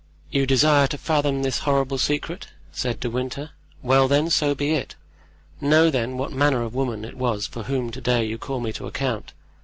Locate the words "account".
8.87-9.33